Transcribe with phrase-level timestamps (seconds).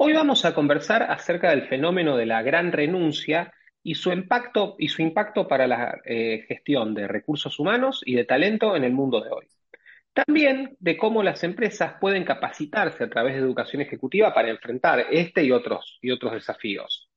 [0.00, 4.86] Hoy vamos a conversar acerca del fenómeno de la gran renuncia y su impacto, y
[4.90, 9.20] su impacto para la eh, gestión de recursos humanos y de talento en el mundo
[9.20, 9.48] de hoy.
[10.12, 15.42] También de cómo las empresas pueden capacitarse a través de educación ejecutiva para enfrentar este
[15.42, 17.10] y otros, y otros desafíos.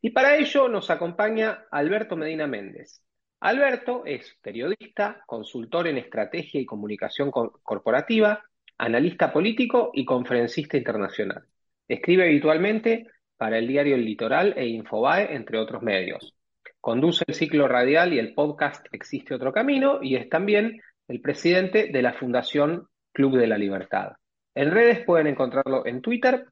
[0.00, 3.02] Y para ello nos acompaña Alberto Medina Méndez.
[3.40, 8.44] Alberto es periodista, consultor en estrategia y comunicación corporativa,
[8.78, 11.44] analista político y conferencista internacional.
[11.88, 13.06] Escribe habitualmente
[13.38, 16.34] para el diario El Litoral e Infobae, entre otros medios.
[16.80, 21.88] Conduce el ciclo radial y el podcast Existe otro camino y es también el presidente
[21.90, 24.12] de la Fundación Club de la Libertad.
[24.54, 26.44] En redes pueden encontrarlo en Twitter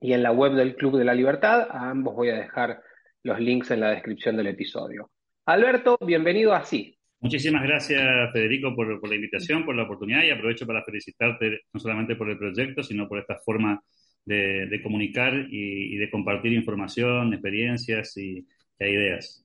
[0.00, 1.68] y en la web del Club de la Libertad.
[1.70, 2.80] A ambos voy a dejar
[3.22, 5.10] los links en la descripción del episodio.
[5.46, 6.96] Alberto, bienvenido a Sí.
[7.20, 11.80] Muchísimas gracias, Federico, por, por, la invitación, por la oportunidad y aprovecho para felicitarte no
[11.80, 13.80] solamente por el proyecto, sino por esta forma
[14.28, 18.46] de, comunicar y, de compartir información, experiencias y,
[18.78, 19.44] ideas.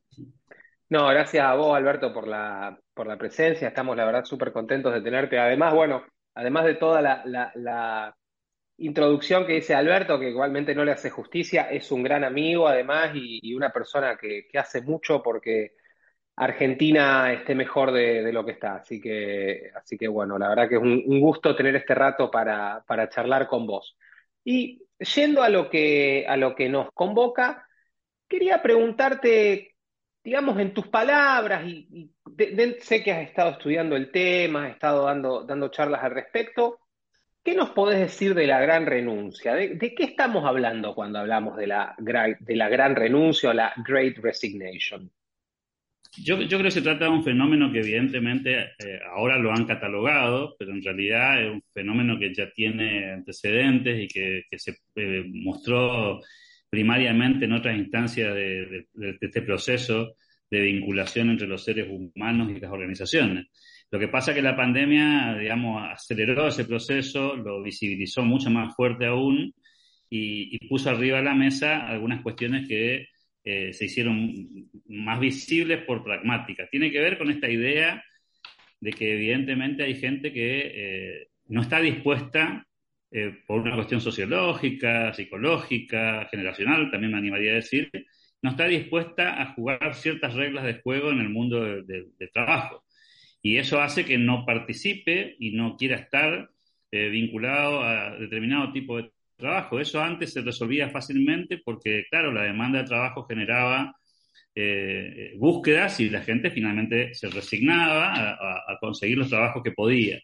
[0.90, 3.70] No, gracias a vos, Alberto, por la, por la presencia.
[3.70, 5.40] Estamos, la verdad, súper contentos de tenerte.
[5.40, 6.04] Además, bueno,
[6.36, 8.16] además de toda la,
[8.78, 13.12] introducción que dice Alberto, que igualmente no le hace justicia, es un gran amigo, además,
[13.16, 15.74] y, una persona que, hace mucho porque
[16.36, 18.76] Argentina esté mejor de, lo que está.
[18.76, 22.84] Así que, así que, bueno, la verdad que es un, gusto tener este rato para,
[22.86, 23.98] para charlar con vos.
[24.44, 27.68] Y yendo a lo que, a lo que nos convoca,
[28.28, 29.76] quería preguntarte,
[30.24, 32.12] digamos, en tus palabras, y,
[32.82, 36.80] sé que has estado estudiando el tema, has estado dando, dando charlas al respecto,
[37.44, 39.54] ¿qué nos podés decir de la gran renuncia?
[39.54, 44.18] ¿De, qué estamos hablando cuando hablamos de la, de la gran renuncia o la Great
[44.18, 45.12] Resignation?
[46.18, 50.56] Yo, creo que se trata de un fenómeno que evidentemente eh, ahora lo han catalogado,
[50.60, 56.22] pero en realidad es un fenómeno que ya tiene antecedentes y que, se eh, mostró
[56.70, 58.88] primariamente en otras instancias de,
[59.22, 60.16] este proceso
[60.52, 63.48] de vinculación entre los seres humanos y las organizaciones.
[63.90, 68.76] Lo que pasa es que la pandemia, digamos, aceleró ese proceso, lo visibilizó mucho más
[68.76, 69.54] fuerte aún
[70.10, 73.08] y, y puso arriba de la mesa algunas cuestiones que
[73.46, 76.70] eh, se hicieron más visibles por pragmáticas.
[76.70, 78.04] Tiene que ver con esta idea
[78.80, 82.66] de que evidentemente hay gente que eh, no está dispuesta,
[83.12, 87.90] eh, por una cuestión sociológica, psicológica, generacional, también me animaría a decir,
[88.42, 92.84] no está dispuesta a jugar ciertas reglas de juego en el mundo del trabajo.
[93.42, 96.50] Y eso hace que no participe y no quiera estar
[96.92, 99.12] vinculado a determinado tipo de
[99.44, 99.80] trabajo.
[99.80, 103.94] Eso antes se resolvía fácilmente porque, claro, la demanda de trabajo generaba
[104.56, 110.20] eh, búsquedas y la gente finalmente se resignaba a, conseguir los trabajos que podía.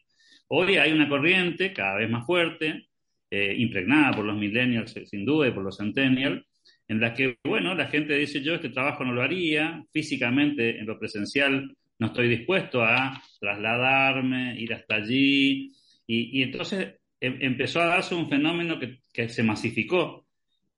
[0.47, 2.87] Hoy hay una corriente cada vez más fuerte,
[3.29, 6.43] eh, impregnada por los millennials sin duda y por los centennials,
[6.87, 10.87] en la que, bueno, la gente dice yo este trabajo no lo haría, físicamente en
[10.87, 15.71] lo presencial no estoy dispuesto a trasladarme, ir hasta allí,
[16.07, 20.25] y, y entonces Em, empezó a darse un fenómeno que, se masificó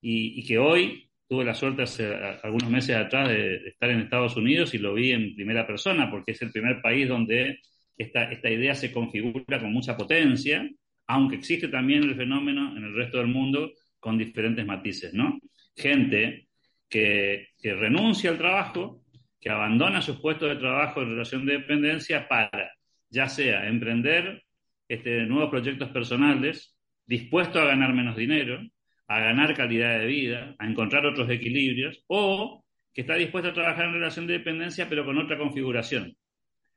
[0.00, 2.12] y, que hoy tuve la suerte hace
[2.42, 6.32] algunos meses atrás de, estar en Estados Unidos y lo vi en primera persona porque
[6.32, 7.60] es el primer país donde
[7.96, 10.68] esta, esta idea se configura con mucha potencia,
[11.06, 15.38] aunque existe también el fenómeno en el resto del mundo con diferentes matices, ¿no?
[15.76, 16.48] Gente
[16.88, 19.04] que, que renuncia al trabajo,
[19.40, 22.72] que abandona sus puestos de trabajo en relación de dependencia para,
[23.10, 24.42] ya sea emprender
[24.92, 28.60] este, nuevos proyectos personales, dispuesto a ganar menos dinero,
[29.08, 32.62] a ganar calidad de vida, a encontrar otros equilibrios, o
[32.92, 36.14] que está dispuesto a trabajar en relación de dependencia, pero con otra configuración.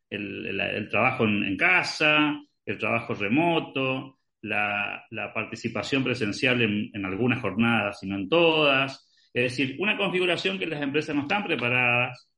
[0.09, 5.03] El, trabajo en, casa, el trabajo remoto, la,
[5.33, 9.11] participación presencial en, algunas jornadas, sino en todas.
[9.33, 12.29] Es decir, una configuración que las empresas no están preparadas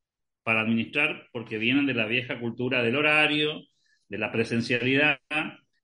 [0.41, 3.62] para administrar porque vienen de la vieja cultura del horario,
[4.09, 5.19] de la presencialidad,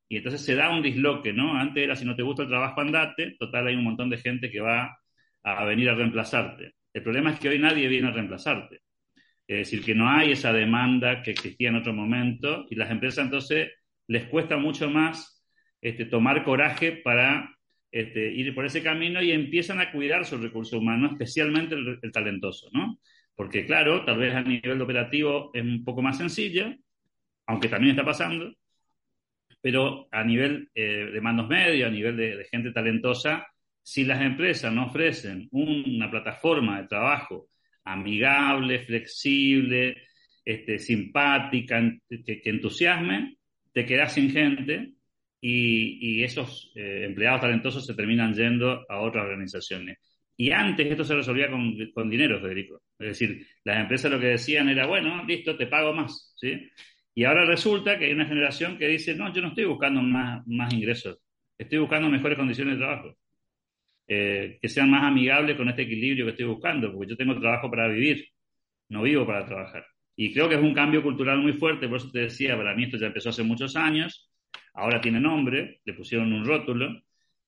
[0.07, 1.55] y entonces se da un disloque, ¿no?
[1.55, 4.51] Antes era si no te gusta el trabajo, andate, total hay un montón de gente
[4.51, 4.97] que va
[5.43, 6.73] a venir a reemplazarte.
[6.93, 8.81] El problema es que hoy nadie viene a reemplazarte.
[9.47, 13.25] Es decir, que no hay esa demanda que existía en otro momento y las empresas
[13.25, 13.71] entonces
[14.07, 15.45] les cuesta mucho más
[15.81, 17.49] este, tomar coraje para
[17.91, 22.69] este, ir por ese camino y empiezan a cuidar su recurso humano, especialmente el, talentoso,
[22.71, 22.99] ¿no?
[23.35, 26.73] Porque claro, tal vez a nivel operativo es un poco más sencillo,
[27.45, 28.53] aunque también está pasando,
[29.63, 33.47] pero a nivel eh, de mandos medios, a nivel de, gente talentosa,
[33.81, 37.47] si las empresas no ofrecen una plataforma de trabajo
[37.85, 39.95] amigable, flexible,
[40.43, 43.37] este, simpática, que, entusiasme,
[43.71, 44.95] te quedas sin gente
[45.39, 49.97] y, esos eh, empleados talentosos se terminan yendo a otras organizaciones.
[50.35, 52.81] Y antes esto se resolvía con, dinero, Federico.
[52.99, 56.33] Es decir, las empresas lo que decían era, bueno, listo, te pago más.
[56.35, 56.69] ¿sí?
[57.15, 60.45] Y ahora resulta que hay una generación que dice, no, yo no estoy buscando más,
[60.47, 61.19] más ingresos,
[61.57, 63.15] estoy buscando mejores condiciones de trabajo.
[64.05, 67.69] Eh, que sean más amigables con este equilibrio que estoy buscando, porque yo tengo trabajo
[67.69, 68.27] para vivir,
[68.89, 69.85] no vivo para trabajar.
[70.15, 72.83] Y creo que es un cambio cultural muy fuerte, por eso te decía, para mí
[72.83, 74.29] esto ya empezó hace muchos años,
[74.73, 77.01] ahora tiene nombre, le pusieron un rótulo,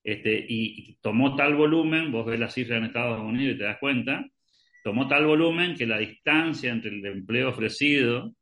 [0.04, 3.78] este, y, tomó tal volumen, vos ves la cifra en Estados Unidos y te das
[3.80, 4.26] cuenta,
[4.84, 8.34] tomó tal volumen que la distancia entre el empleo ofrecido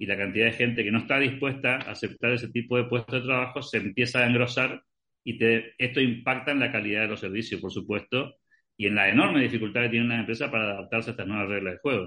[0.00, 3.16] y la cantidad de gente que no está dispuesta a aceptar ese tipo de puesto
[3.16, 4.82] de trabajo se empieza a engrosar
[5.22, 5.38] y
[5.76, 8.36] esto impacta en la calidad de los servicios, por supuesto,
[8.78, 11.74] y en la enorme dificultad que tiene una empresa para adaptarse a estas nuevas reglas
[11.74, 12.06] de juego.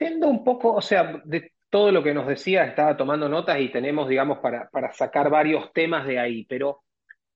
[0.00, 0.28] ¿no?
[0.28, 4.08] Un poco, o sea, de todo lo que nos decía, estaba tomando notas y tenemos,
[4.08, 6.82] digamos, para, para sacar varios temas de ahí, pero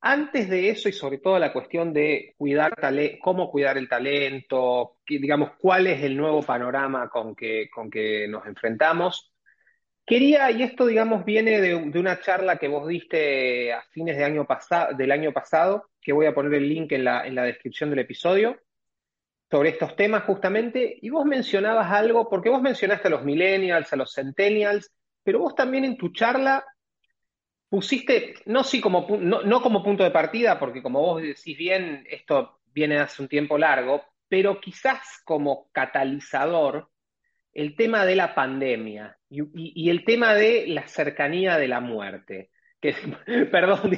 [0.01, 2.75] antes de eso y sobre todo la cuestión de cuidar
[3.21, 8.47] cómo cuidar el talento, digamos, cuál es el nuevo panorama con que, con que nos
[8.47, 9.33] enfrentamos,
[10.09, 14.49] Quería, y esto digamos viene de, una charla que vos diste a fines de año
[14.97, 17.99] del año pasado, que voy a poner el link en la, en la descripción del
[17.99, 18.59] episodio,
[19.51, 23.97] sobre estos temas justamente, y vos mencionabas algo, porque vos mencionaste a los millennials, a
[23.97, 24.91] los centennials,
[25.23, 26.65] pero vos también en tu charla
[27.69, 32.07] pusiste, no, sí como, no, no como punto de partida, porque como vos decís bien,
[32.09, 36.89] esto viene hace un tiempo largo, pero quizás como catalizador
[37.53, 42.51] el tema de la pandemia y, el tema de la cercanía de la muerte.
[42.81, 42.95] Que,
[43.51, 43.91] perdón,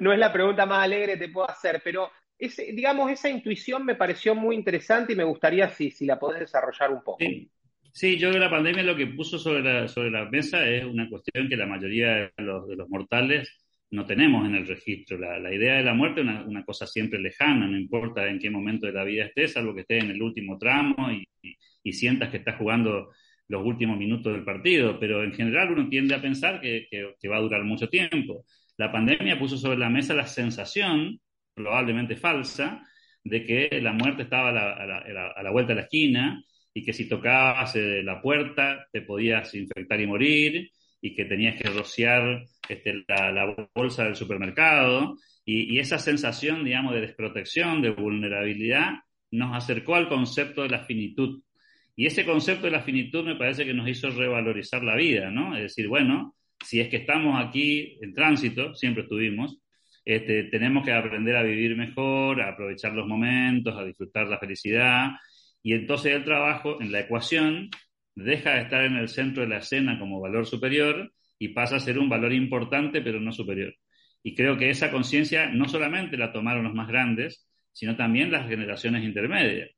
[0.00, 3.94] no, es la pregunta más alegre que te puedo hacer, pero digamos, esa intuición me
[3.94, 7.18] pareció muy interesante y me gustaría si, si la podés desarrollar un poco.
[7.20, 7.50] Sí.
[7.94, 11.08] Yo creo que la pandemia lo que puso sobre la, sobre la mesa es una
[11.08, 13.58] cuestión que la mayoría de los, de los mortales
[13.90, 15.18] no tenemos en el registro.
[15.18, 18.86] La, idea de la muerte es una, cosa siempre lejana, no importa en qué momento
[18.86, 21.26] de la vida estés, salvo que estés en el último tramo y,
[21.90, 23.08] sientas que estás jugando
[23.48, 26.86] los últimos minutos del partido, pero en general uno tiende a pensar que,
[27.30, 28.44] va a durar mucho tiempo.
[28.76, 31.18] La pandemia puso sobre la mesa la sensación,
[31.54, 32.82] probablemente falsa,
[33.24, 36.44] de que la muerte estaba a la, a la vuelta de la esquina
[36.74, 40.70] y que si tocabas eh, la puerta te podías infectar y morir
[41.00, 45.16] y que tenías que rociar este, la, bolsa del supermercado.
[45.44, 48.90] Y, esa sensación, digamos, de desprotección, de vulnerabilidad,
[49.30, 51.42] nos acercó al concepto de la finitud.
[51.96, 55.56] Y ese concepto de la finitud me parece que nos hizo revalorizar la vida, ¿no?
[55.56, 56.34] Es decir, bueno,
[56.64, 59.58] si es que estamos aquí en tránsito, siempre estuvimos,
[60.04, 65.10] este, tenemos que aprender a vivir mejor, a aprovechar los momentos, a disfrutar la felicidad.
[65.62, 67.70] Y entonces el trabajo en la ecuación
[68.14, 71.80] deja de estar en el centro de la escena como valor superior y pasa a
[71.80, 73.74] ser un valor importante pero no superior.
[74.22, 78.48] Y creo que esa conciencia no solamente la tomaron los más grandes, sino también las
[78.48, 79.70] generaciones intermedias,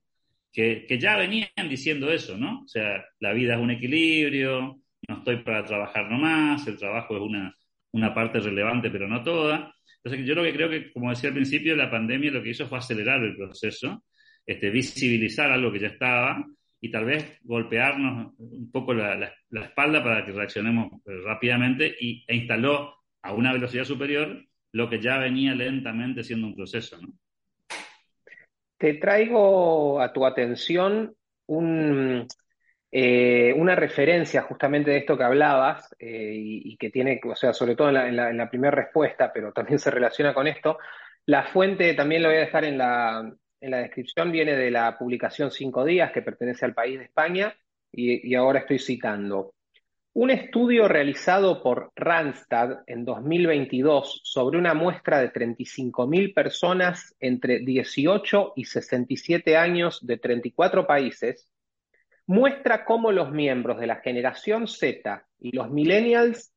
[0.52, 2.62] que, ya venían diciendo eso, ¿no?
[2.64, 7.22] O sea, la vida es un equilibrio, no estoy para trabajar nomás, el trabajo es
[7.22, 7.54] una,
[7.92, 9.74] una parte relevante pero no toda.
[10.02, 12.66] Entonces yo lo que creo que, como decía al principio, la pandemia lo que hizo
[12.66, 14.02] fue acelerar el proceso,
[14.46, 16.44] este, visibilizar algo que ya estaba
[16.80, 22.36] y tal vez golpearnos un poco la, espalda para que reaccionemos eh, rápidamente y, e
[22.36, 24.42] instaló a una velocidad superior
[24.72, 26.98] lo que ya venía lentamente siendo un proceso.
[28.78, 31.14] Te traigo a tu atención
[32.92, 37.76] eh, una referencia justamente de esto que hablabas eh, y, que tiene, o sea, sobre
[37.76, 40.78] todo en la, en la primera respuesta, pero también se relaciona con esto.
[41.26, 44.96] La fuente también lo voy a dejar en la, en la descripción viene de la
[44.98, 47.54] publicación Cinco Días, que pertenece al país de España,
[47.92, 49.54] y, ahora estoy citando.
[50.12, 58.54] Un estudio realizado por Randstad en 2022 sobre una muestra de 35.000 personas entre 18
[58.56, 61.48] y 67 años de 34 países
[62.26, 66.52] muestra cómo los miembros de la generación Z y los millennials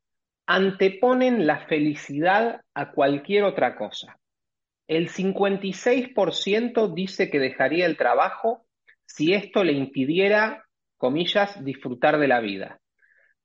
[0.45, 4.19] anteponen la felicidad a cualquier otra cosa.
[4.87, 8.65] El 56% dice que dejaría el trabajo
[9.05, 10.65] si esto le impidiera,
[10.97, 12.79] comillas, disfrutar de la vida.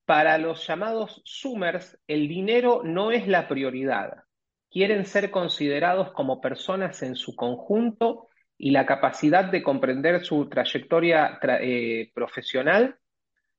[0.05, 4.25] Para los llamados Zoomers, el dinero no es la prioridad.
[4.71, 11.39] Quieren ser considerados como personas en su conjunto y la capacidad de comprender su trayectoria
[11.61, 12.97] eh, profesional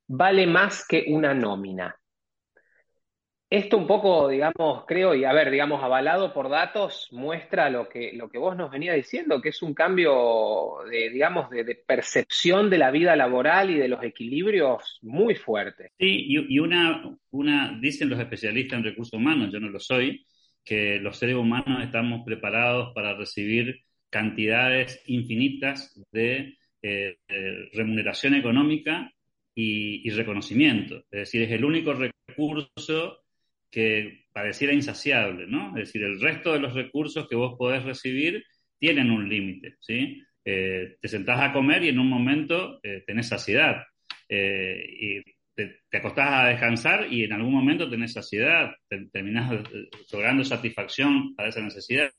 [0.07, 1.95] vale más que una nómina.
[3.51, 8.13] Esto un poco, digamos, creo, y a ver, digamos, avalado por datos, muestra lo que,
[8.13, 12.77] lo que vos nos venía diciendo, que es un cambio de, digamos, de, percepción de
[12.77, 15.89] la vida laboral y de los equilibrios muy fuerte.
[15.97, 20.23] Sí, y, una, una, dicen los especialistas en recursos humanos, yo no lo soy,
[20.63, 27.17] que los seres humanos estamos preparados para recibir cantidades infinitas de eh,
[27.73, 29.11] remuneración económica
[29.55, 30.97] y reconocimiento.
[31.11, 33.23] Es decir, es el único recurso
[33.71, 35.69] que pareciera insaciable, ¿no?
[35.77, 38.43] Es decir, el resto de los recursos que vos podés recibir
[38.77, 40.21] tienen un límite, ¿sí?
[40.43, 43.83] Eh, te sentás a comer y en un momento eh, tenés saciedad.
[44.27, 45.23] Eh, y
[45.53, 48.71] te, acostás a descansar y en algún momento tenés saciedad,
[49.11, 49.61] terminás
[50.11, 52.11] logrando satisfacción para esa necesidad.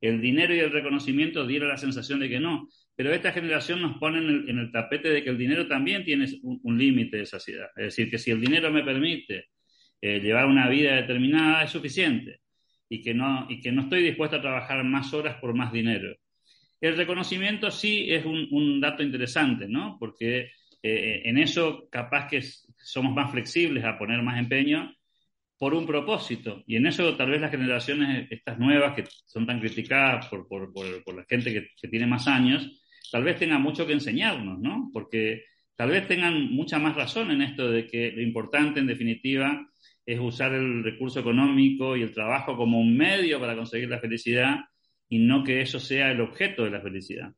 [0.00, 3.98] El dinero y el reconocimiento dieron la sensación de que no, pero esta generación nos
[3.98, 7.68] pone en el, tapete de que el dinero también tiene un límite de saciedad.
[7.76, 9.50] Es decir, que si el dinero me permite
[10.00, 12.40] eh, llevar una vida determinada es suficiente
[12.88, 16.16] y que, no, y que no estoy dispuesto a trabajar más horas por más dinero.
[16.80, 19.96] El reconocimiento sí es un, dato interesante, ¿no?
[20.00, 20.50] Porque
[20.82, 22.42] eh, en eso capaz que
[22.78, 24.94] somos más flexibles a poner más empeño
[25.58, 26.64] por un propósito.
[26.66, 30.72] Y en eso tal vez las generaciones, estas nuevas, que son tan criticadas por, por,
[30.72, 32.66] por, la gente que, que, tiene más años,
[33.12, 34.88] tal vez tengan mucho que enseñarnos, ¿no?
[34.90, 35.44] Porque
[35.76, 39.70] tal vez tengan mucha más razón en esto de que lo importante, en definitiva,
[40.04, 44.56] es usar el recurso económico y el trabajo como un medio para conseguir la felicidad
[45.08, 47.32] y no que eso sea el objeto de la felicidad.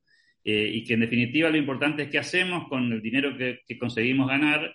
[0.45, 4.29] Eh, y que en definitiva lo importante es qué hacemos con el dinero que, conseguimos
[4.29, 4.75] ganar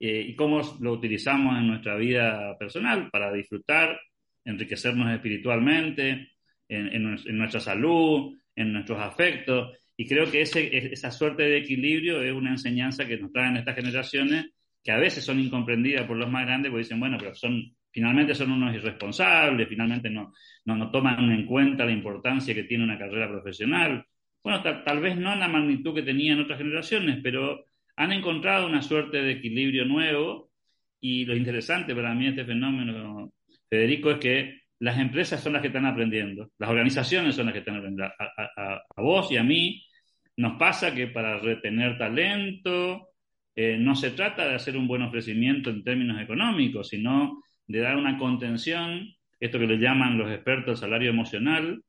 [0.00, 4.00] eh, y cómo lo utilizamos en nuestra vida personal para disfrutar,
[4.44, 6.28] enriquecernos espiritualmente,
[6.68, 9.76] en, nuestra salud, en nuestros afectos.
[9.96, 14.46] Y creo que esa suerte de equilibrio es una enseñanza que nos traen estas generaciones
[14.82, 18.34] que a veces son incomprendidas por los más grandes, porque dicen, bueno, pero son, finalmente
[18.34, 20.32] son unos irresponsables, finalmente no,
[20.64, 24.04] no, toman en cuenta la importancia que tiene una carrera profesional.
[24.42, 27.64] Bueno, tal, vez no en la magnitud que tenían otras generaciones, pero
[27.96, 30.50] han encontrado una suerte de equilibrio nuevo
[31.00, 33.32] y lo interesante para mí este fenómeno,
[33.68, 37.60] Federico, es que las empresas son las que están aprendiendo, las organizaciones son las que
[37.60, 38.12] están aprendiendo.
[38.16, 39.84] a vos y a mí
[40.36, 43.11] nos pasa que para retener talento,
[43.54, 47.96] eh, no se trata de hacer un buen ofrecimiento en términos económicos, sino de dar
[47.96, 51.82] una contención, esto que le llaman los expertos salario emocional,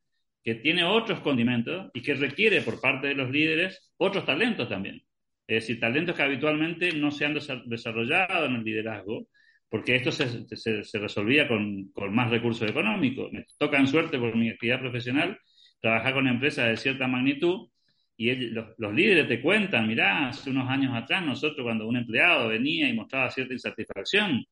[0.44, 5.02] que tiene otros condimentos y que requiere por parte de los líderes otros talentos también.
[5.48, 9.28] Es decir, talentos que habitualmente no se han desarrollado en el liderazgo,
[9.70, 13.32] porque esto se, resolvía con, con, más recursos económicos.
[13.32, 15.38] Me toca en suerte por mi actividad profesional
[15.82, 17.70] trabajar con empresas de cierta magnitud
[18.16, 22.88] y los, líderes te cuentan, mirá, hace unos años atrás nosotros cuando un empleado venía
[22.88, 24.46] y mostraba cierta insatisfacción,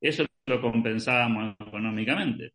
[0.00, 2.52] eso lo compensábamos económicamente.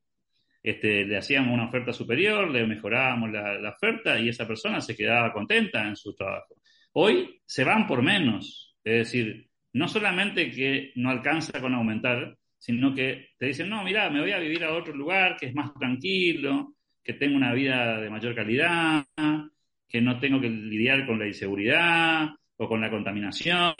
[0.61, 4.95] Este, le hacíamos una oferta superior, le mejorábamos la, la, oferta y esa persona se
[4.95, 6.55] quedaba contenta en su trabajo.
[6.93, 12.93] Hoy se van por menos, es decir, no solamente que no alcanza con aumentar, sino
[12.93, 15.73] que te dicen, no, mira, me voy a vivir a otro lugar que es más
[15.73, 19.05] tranquilo, que tengo una vida de mayor calidad,
[19.93, 23.75] que no tengo que lidiar con la inseguridad o con la contaminación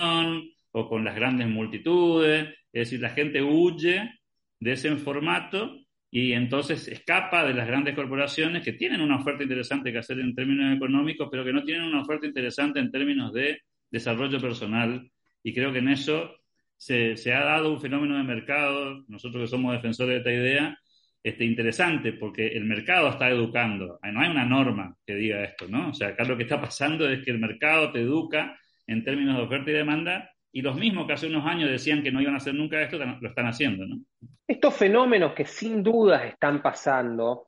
[0.72, 2.50] o con las grandes multitudes.
[2.72, 4.12] Es decir, la gente huye
[4.60, 5.76] de ese formato
[6.12, 10.36] y entonces escapa de las grandes corporaciones que tienen una oferta interesante que hacer en
[10.36, 15.10] términos económicos, pero que no tienen una oferta interesante en términos de desarrollo personal.
[15.42, 16.32] Y creo que en eso
[16.78, 20.80] se, se ha dado un fenómeno de mercado, nosotros que somos defensores de esta idea,
[21.24, 23.98] este, interesante porque el mercado está educando.
[24.04, 25.90] No hay una norma que diga esto, ¿no?
[25.90, 29.38] O sea, acá lo que está pasando es que el mercado te educa en términos
[29.38, 32.34] de oferta y demanda y los mismos que hace unos años decían que no iban
[32.34, 34.02] a hacer nunca esto, lo están haciendo, ¿no?
[34.46, 37.48] Estos fenómenos que sin dudas están pasando,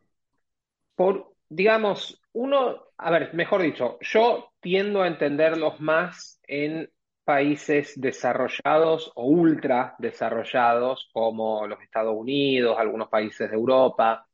[0.96, 6.89] por, digamos, uno, a ver, mejor dicho, yo tiendo a entenderlos más en
[7.25, 14.27] países desarrollados o ultra desarrollados como los Estados Unidos, algunos países de Europa,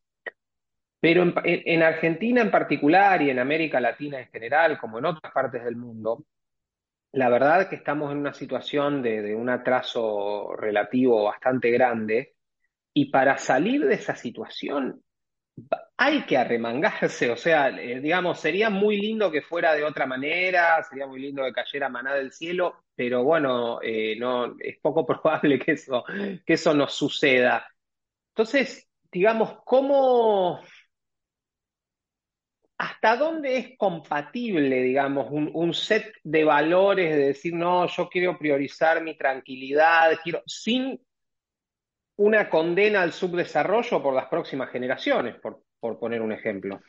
[1.02, 5.64] pero en, Argentina en particular y en América Latina en general, como en otras partes
[5.64, 6.26] del mundo,
[7.14, 12.36] la verdad que estamos en una situación de, un atraso relativo bastante grande.
[12.94, 15.04] Y para salir de esa situación
[15.98, 20.82] hay que arremangarse, o sea, eh, digamos, sería muy lindo que fuera de otra manera,
[20.84, 25.60] sería muy lindo que cayera maná del cielo, pero bueno, eh, no, es poco probable
[25.60, 26.04] que eso,
[26.46, 27.68] que eso nos suceda.
[28.30, 30.62] Entonces, digamos, ¿cómo,
[32.82, 39.04] hasta dónde es compatible, digamos, un, set de valores de decir, no, yo quiero priorizar
[39.04, 41.00] mi tranquilidad, quiero, sin
[42.22, 45.64] una condena al subdesarrollo por las próximas generaciones, por,
[46.00, 46.80] poner un ejemplo.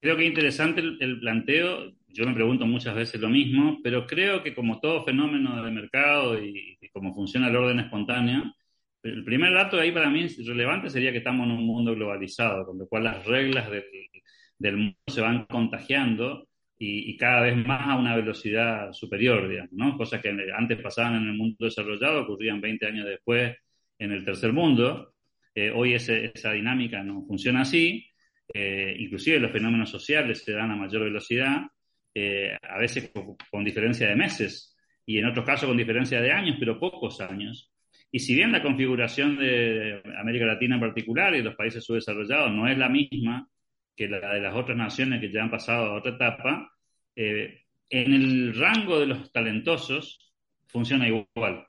[0.00, 4.42] Creo que es interesante el, planteo, yo me pregunto muchas veces lo mismo, pero creo
[4.42, 8.54] que como todo fenómeno de mercado y, como funciona el orden espontáneo,
[9.02, 12.78] el primer dato ahí para mí relevante sería que estamos en un mundo globalizado, con
[12.78, 13.84] lo cual las reglas del,
[14.58, 19.72] del mundo se van contagiando y, y, cada vez más a una velocidad superior, digamos,
[19.72, 19.96] ¿no?
[19.98, 23.56] Cosas que antes pasaban en el mundo desarrollado ocurrían 20 años después
[23.98, 25.14] en el tercer mundo.
[25.54, 28.06] Eh, hoy esa dinámica no funciona así.
[28.52, 31.62] Eh, inclusive los fenómenos sociales se dan a mayor velocidad,
[32.14, 33.10] eh, a veces
[33.50, 37.72] con, diferencia de meses y en otros casos con diferencia de años, pero pocos años.
[38.10, 42.68] Y si bien la configuración de América Latina en particular y los países subdesarrollados no
[42.68, 43.48] es la misma
[43.96, 46.70] que la de las otras naciones que ya han pasado a otra etapa,
[47.16, 50.32] en el rango de los talentosos
[50.66, 51.66] funciona igual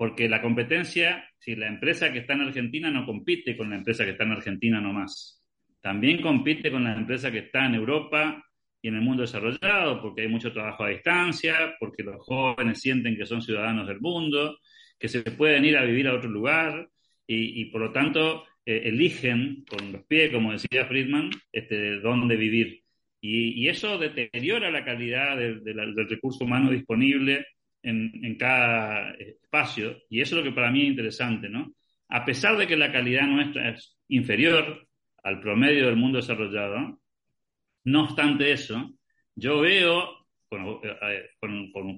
[0.00, 4.02] porque la competencia, si la empresa que está en Argentina no compite con la empresa
[4.02, 5.44] que está en Argentina nomás,
[5.82, 8.42] también compite con la empresa que está en Europa
[8.80, 13.14] y en el mundo desarrollado, porque hay mucho trabajo a distancia, porque los jóvenes sienten
[13.14, 14.56] que son ciudadanos del mundo,
[14.98, 16.88] que se pueden ir a vivir a otro lugar
[17.26, 22.84] y, por lo tanto eh, eligen con los pies, como decía Friedman, este, dónde vivir.
[23.20, 27.44] Y, eso deteriora la calidad del recurso humano disponible
[27.82, 31.74] en, cada espacio, y eso es lo que para mí es interesante, ¿no?
[32.08, 34.86] A pesar de que la calidad nuestra es inferior
[35.22, 37.00] al promedio del mundo desarrollado,
[37.84, 38.94] no obstante eso,
[39.34, 41.30] yo veo con, eh,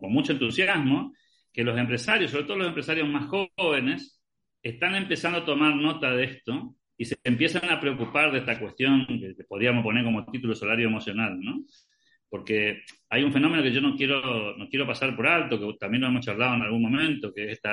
[0.02, 1.14] mucho entusiasmo
[1.52, 4.22] que los empresarios, sobre todo los empresarios más jóvenes,
[4.62, 9.06] están empezando a tomar nota de esto y se empiezan a preocupar de esta cuestión
[9.06, 11.64] que podríamos poner como título salario emocional, ¿no?
[12.32, 16.00] Porque hay un fenómeno que yo no quiero, no quiero pasar por alto, que también
[16.00, 17.68] lo hemos charlado en algún momento, que es este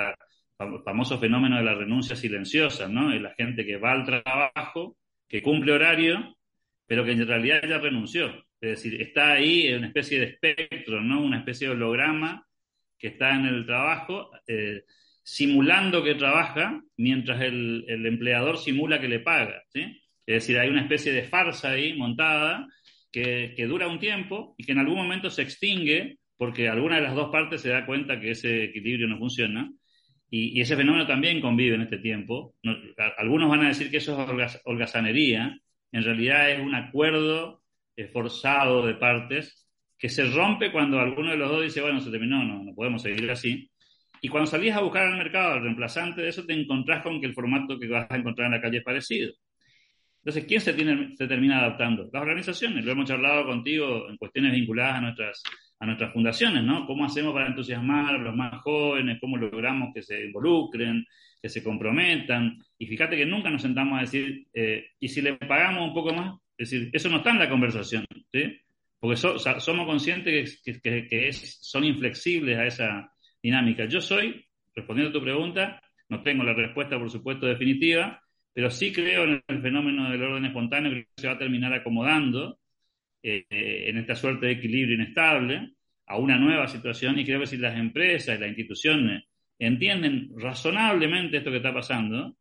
[0.84, 3.10] famoso fenómeno de la renuncia silenciosa, ¿no?
[3.10, 6.36] Es la gente que va al trabajo, que cumple horario,
[6.86, 8.26] pero que en realidad ya renunció.
[8.60, 11.22] Es decir, está ahí en una especie de espectro, ¿no?
[11.22, 12.46] Una especie de holograma
[12.98, 14.84] que está en el trabajo, eh,
[15.22, 19.62] simulando que trabaja, mientras el, el, empleador simula que le paga.
[19.72, 19.94] Es
[20.26, 22.68] decir, hay una especie de farsa ahí montada
[23.10, 27.14] que, dura un tiempo y que en algún momento se extingue porque alguna de las
[27.14, 29.70] dos partes se da cuenta que ese equilibrio no funciona.
[30.30, 32.54] Y, ese fenómeno también convive en este tiempo.
[33.18, 35.58] algunos van a decir que eso es holgazanería.
[35.92, 37.62] En realidad es un acuerdo
[38.12, 39.68] forzado de partes
[39.98, 43.02] que se rompe cuando alguno de los dos dice, bueno, se terminó, no, no podemos
[43.02, 43.70] seguir así.
[44.22, 47.26] Y cuando salís a buscar al mercado el reemplazante de eso, te encontrás con que
[47.26, 49.32] el formato que vas a encontrar en la calle es parecido.
[50.30, 52.08] Entonces, ¿quién se, tiene, se termina adaptando?
[52.12, 52.84] Las organizaciones.
[52.84, 55.42] Lo hemos charlado contigo en cuestiones vinculadas a nuestras,
[55.80, 56.86] a nuestras fundaciones, ¿no?
[56.86, 59.18] ¿Cómo hacemos para entusiasmar a los más jóvenes?
[59.20, 61.04] ¿Cómo logramos que se involucren,
[61.42, 62.58] que se comprometan?
[62.78, 66.14] Y fíjate que nunca nos sentamos a decir, eh, ¿y si le pagamos un poco
[66.14, 66.38] más?
[66.56, 68.56] Es decir, eso no está en la conversación, ¿sí?
[69.00, 73.12] Porque somos conscientes que, que, son inflexibles a esa
[73.42, 73.86] dinámica.
[73.86, 78.92] Yo soy, respondiendo a tu pregunta, no tengo la respuesta, por supuesto, definitiva, pero sí
[78.92, 82.58] creo en el fenómeno del orden espontáneo que se va a terminar acomodando
[83.22, 85.72] eh, en esta suerte de equilibrio inestable
[86.06, 89.24] a una nueva situación y creo que si las empresas y las instituciones
[89.58, 92.36] entienden razonablemente esto que está pasando,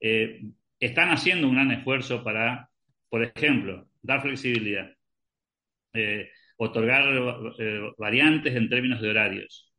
[0.00, 0.40] eh,
[0.80, 2.68] están haciendo un gran esfuerzo para,
[3.08, 4.90] por ejemplo, dar flexibilidad,
[5.92, 7.04] eh, otorgar
[7.98, 9.72] variantes en términos de horarios,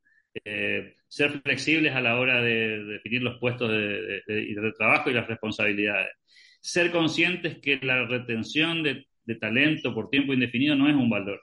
[1.14, 6.12] ser flexibles a la hora de, definir los puestos de, trabajo y las responsabilidades.
[6.60, 9.06] Ser conscientes que la retención de,
[9.40, 11.40] talento por tiempo indefinido no es un valor,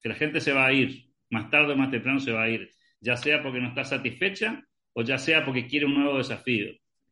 [0.00, 2.48] que la gente se va a ir, más tarde o más temprano se va a
[2.48, 6.70] ir, ya sea porque no está satisfecha o ya sea porque quiere un nuevo desafío.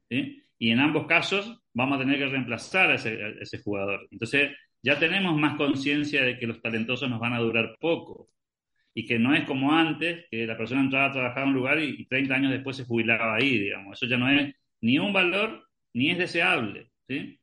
[0.09, 4.07] Y en ambos casos vamos a tener que reemplazar a ese jugador.
[4.12, 8.31] Entonces ya tenemos más conciencia de que los talentosos nos van a durar poco
[8.99, 11.79] y que no es como antes, que la persona entraba a trabajar en un lugar
[11.79, 13.99] y, y 30 años después se jubilaba ahí, digamos.
[13.99, 17.39] Eso ya no es ni un valor ni es deseable, ¿sí?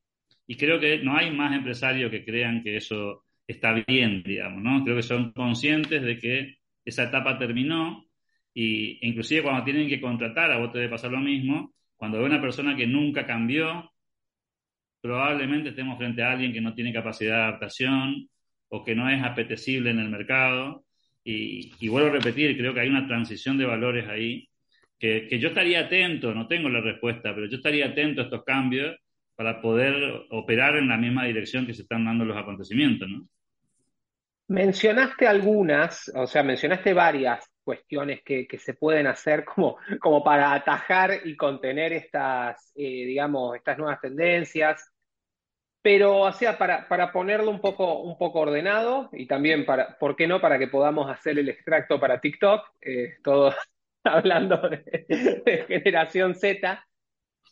[0.47, 4.83] Y creo que no hay más empresarios que crean que eso está bien, digamos, ¿no?
[4.83, 8.03] Creo que son conscientes de que esa etapa terminó
[8.51, 12.17] y e inclusive cuando tienen que contratar, a vos te debe pasar lo mismo, cuando
[12.17, 13.91] ve una persona que nunca cambió,
[15.01, 18.27] probablemente estemos frente a alguien que no tiene capacidad de adaptación
[18.69, 20.83] o que no es apetecible en el mercado.
[21.23, 24.47] Y, y vuelvo a repetir, creo que hay una transición de valores ahí
[25.03, 28.95] que, yo estaría atento, no tengo la respuesta, pero yo estaría atento a estos cambios
[29.35, 29.95] para poder
[30.29, 33.27] operar en la misma dirección que se están dando los acontecimientos, ¿no?
[34.47, 40.53] Mencionaste algunas, o sea, mencionaste varias cuestiones que, que se pueden hacer como, como, para
[40.53, 44.92] atajar y contener estas, eh, digamos, estas nuevas tendencias.
[45.83, 50.15] Pero, o sea, para, para, ponerlo un poco, un poco ordenado y también para, ¿por
[50.15, 50.39] qué no?
[50.39, 53.53] Para que podamos hacer el extracto para TikTok, eh, todos
[54.05, 56.87] hablando de, generación Z,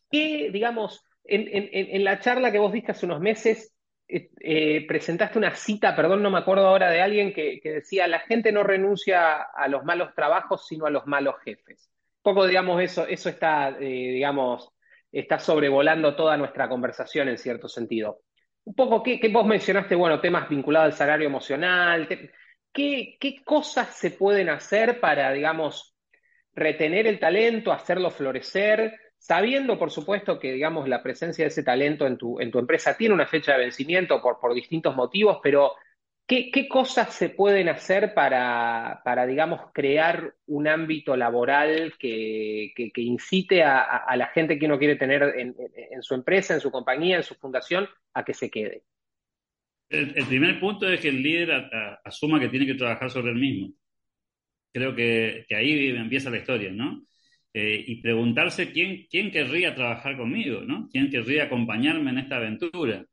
[0.10, 3.76] que, digamos, en, en, la charla que vos diste hace unos meses,
[4.08, 8.20] eh, presentaste una cita, perdón, no me acuerdo ahora de alguien que, que, decía, la
[8.20, 11.90] gente no renuncia a los malos trabajos, sino a los malos jefes.
[12.24, 14.72] Un poco, digamos, eso, eso está, eh, digamos,
[15.12, 18.22] está sobrevolando toda nuestra conversación en cierto sentido.
[18.64, 19.96] Un poco, ¿qué, qué vos mencionaste?
[19.96, 22.08] Bueno, temas vinculados al salario emocional.
[22.72, 25.96] ¿qué, ¿Qué cosas se pueden hacer para, digamos,
[26.54, 28.94] retener el talento, hacerlo florecer?
[29.22, 33.28] sabiendo, por supuesto, que, digamos, la presencia de ese talento en tu, empresa tiene una
[33.28, 35.74] fecha de vencimiento por distintos motivos, pero
[36.32, 42.90] ¿qué, ¿qué, cosas se pueden hacer para, para digamos, crear un ámbito laboral que, que,
[42.92, 45.54] que incite a, a, la gente que uno quiere tener en,
[45.92, 48.84] en, su empresa, en su compañía, en su fundación, a que se quede?
[49.90, 53.12] El, el primer punto es que el líder a, a, asuma que tiene que trabajar
[53.12, 53.74] sobre él mismo.
[54.72, 57.04] Creo que, que ahí empieza la historia, ¿no?
[57.54, 60.88] eh, y preguntarse quién, quién querría trabajar conmigo, ¿no?
[60.92, 63.06] ¿Quién querría acompañarme en esta aventura?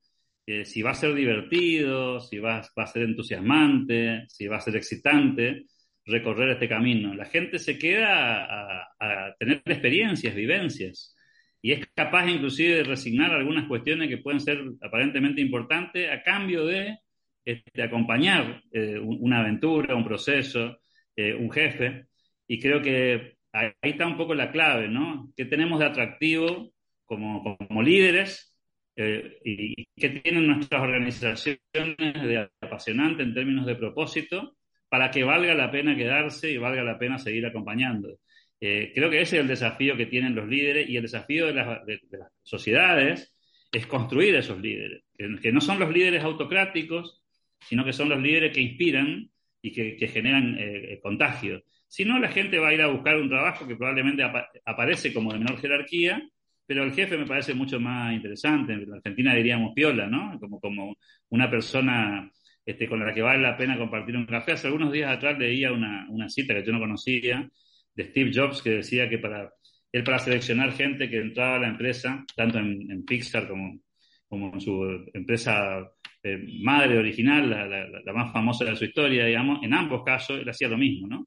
[0.51, 4.61] Eh, si va a ser divertido, si va, va, a ser entusiasmante, si va a
[4.61, 5.67] ser excitante
[6.07, 7.13] recorrer este camino.
[7.13, 11.15] La gente se queda a, a tener experiencias, vivencias,
[11.61, 16.65] y es capaz inclusive de resignar algunas cuestiones que pueden ser aparentemente importantes a cambio
[16.65, 16.97] de
[17.45, 20.79] este, acompañar eh, una aventura, un proceso,
[21.15, 22.07] eh, un jefe.
[22.47, 25.31] Y creo que ahí está un poco la clave, ¿no?
[25.37, 26.73] ¿Qué tenemos de atractivo
[27.05, 28.58] como, como líderes
[29.01, 31.57] eh, y qué tienen nuestras organizaciones
[31.97, 34.57] de apasionante en términos de propósito
[34.89, 38.19] para que valga la pena quedarse y valga la pena seguir acompañando?
[38.61, 41.55] Eh, creo que ese es el desafío que tienen los líderes y el desafío de
[41.55, 43.33] las, de, de las sociedades
[43.71, 47.23] es construir esos líderes, que, que, no son los líderes autocráticos,
[47.61, 49.31] sino que son los líderes que inspiran
[49.63, 51.63] y que, que generan eh, contagio.
[51.87, 55.15] Si no, la gente va a ir a buscar un trabajo que probablemente ap aparece
[55.15, 56.21] como de menor jerarquía,
[56.69, 58.75] pero el jefe me parece mucho más interesante.
[58.75, 60.39] En Argentina diríamos piola, ¿no?
[60.39, 60.97] Como, como
[61.31, 62.31] una persona
[62.65, 64.53] este, con la que vale la pena compartir un café.
[64.53, 67.49] Hace algunos días atrás leía una, una cita que yo no conocía
[67.95, 69.51] de Steve Jobs que decía que para
[69.93, 73.81] él para seleccionar gente que entraba a la empresa, tanto en, Pixar como,
[74.29, 75.91] como en su empresa
[76.23, 80.69] eh, madre original, la, más famosa de su historia, digamos, en ambos casos él hacía
[80.69, 81.27] lo mismo, ¿no?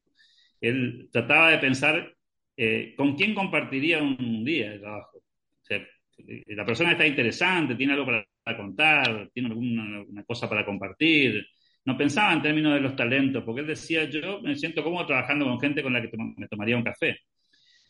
[0.60, 2.14] él trataba de pensar
[2.56, 5.21] eh, con quién compartiría un día de trabajo.
[6.18, 11.44] Eh, la persona está interesante, tiene algo para contar, tiene alguna una cosa para compartir.
[11.84, 15.46] No pensaba en términos de los talentos, porque él decía, yo me siento cómodo trabajando
[15.46, 17.18] con gente con la que me tomaría un café.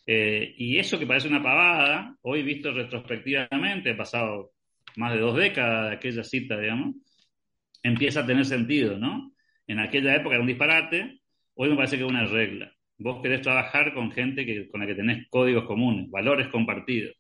[0.07, 4.53] Eh, y eso que parece una pavada, hoy visto retrospectivamente, he pasado
[4.97, 6.97] más de dos décadas de aquella cita, digamos,
[7.83, 9.33] empieza a tener sentido, ¿no?
[9.67, 11.21] En aquella época era un disparate,
[11.55, 12.73] hoy me parece que es una regla.
[12.99, 17.15] Vos querés trabajar con gente que, con la que tenés códigos comunes, valores compartidos,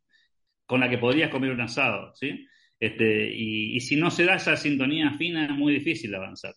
[0.66, 2.46] con la que podrías comer un asado, ¿sí?
[2.80, 6.54] Este, y, si no se da esa sintonía fina, es muy difícil avanzar.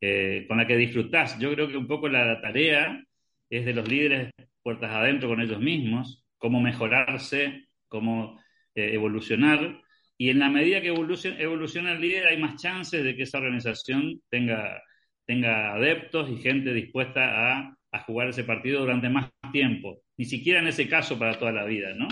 [0.00, 1.38] Eh, con la que disfrutás.
[1.38, 3.02] Yo creo que un poco la, la tarea
[3.48, 4.30] es de los líderes
[4.62, 8.38] puertas adentro con ellos mismos, cómo mejorarse, cómo
[8.74, 9.80] eh, evolucionar.
[10.18, 13.38] Y en la medida que evoluciona, evoluciona el líder, hay más chances de que esa
[13.38, 14.82] organización tenga
[15.26, 17.22] tenga adeptos y gente dispuesta
[17.58, 20.02] a, a, jugar ese partido durante más tiempo.
[20.18, 22.08] Ni siquiera en ese caso para toda la vida, ¿no?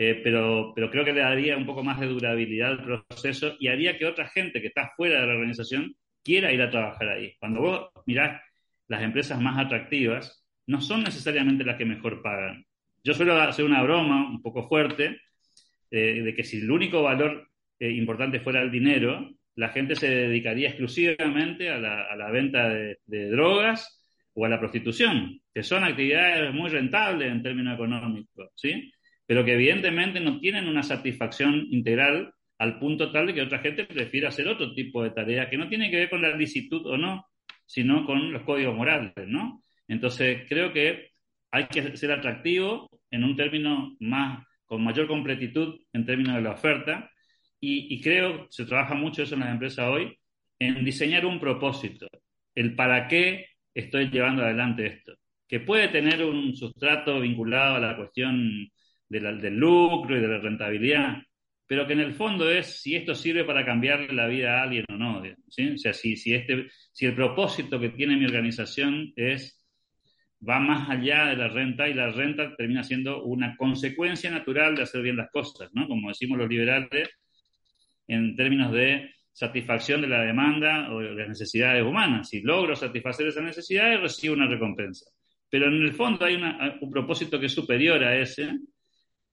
[0.00, 3.66] Eh, pero, pero creo que le daría un poco más de durabilidad al proceso y
[3.66, 7.34] haría que otra gente que está fuera de la organización quiera ir a trabajar ahí.
[7.40, 8.40] Cuando vos mirás
[8.86, 12.64] las empresas más atractivas, no son necesariamente las que mejor pagan.
[13.02, 15.20] Yo suelo hacer una broma un poco fuerte
[15.90, 17.48] eh, de que si el único valor
[17.80, 22.68] eh, importante fuera el dinero, la gente se dedicaría exclusivamente a la, a la venta
[22.68, 24.00] de, de, drogas
[24.34, 28.92] o a la prostitución, que son actividades muy rentables en términos económicos, ¿sí?
[29.28, 33.84] Pero que evidentemente no tienen una satisfacción integral al punto tal de que otra gente
[33.84, 36.96] prefiere hacer otro tipo de tareas que no tienen que ver con la licitud o
[36.96, 37.26] no,
[37.66, 39.62] sino con los códigos morales, ¿no?
[39.86, 41.10] Entonces, creo que
[41.50, 46.52] hay que ser atractivo en un término más, con mayor completitud en términos de la
[46.52, 47.10] oferta,
[47.60, 50.16] y, y creo, se trabaja mucho eso en las empresas hoy,
[50.58, 52.08] en diseñar un propósito,
[52.54, 55.12] el para qué estoy llevando adelante esto,
[55.46, 58.70] que puede tener un sustrato vinculado a la cuestión
[59.08, 61.22] del lucro y de la rentabilidad,
[61.66, 64.84] pero que en el fondo es si esto sirve para cambiarle la vida a alguien
[64.88, 65.22] o no.
[65.48, 65.70] ¿sí?
[65.70, 69.58] O sea, si, si, este, si el propósito que tiene mi organización es
[70.46, 74.82] va más allá de la renta y la renta termina siendo una consecuencia natural de
[74.82, 75.88] hacer bien las cosas, ¿no?
[75.88, 77.08] Como decimos los liberales,
[78.06, 82.28] en términos de satisfacción de la demanda o de las necesidades humanas.
[82.28, 85.10] Si logro satisfacer esas necesidades, recibo una recompensa.
[85.50, 86.36] Pero en el fondo hay
[86.80, 88.50] un propósito que es superior a ese,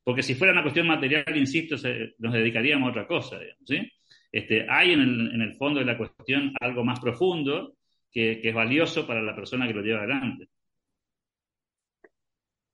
[0.06, 1.76] porque si fuera una cuestión material, insisto,
[2.20, 3.92] nos dedicaríamos a otra cosa, ¿sí?
[4.32, 7.76] Este, hay en el, fondo de la cuestión algo más profundo
[8.12, 10.50] que, que, es valioso para la persona que lo lleva adelante.